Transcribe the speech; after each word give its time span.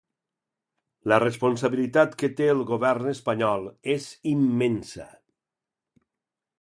La 1.11 1.19
responsabilitat 1.23 2.17
que 2.23 2.29
té 2.39 2.47
el 2.53 2.63
govern 2.71 3.11
espanyol 3.13 3.69
és 3.97 4.09
immensa. 4.33 5.07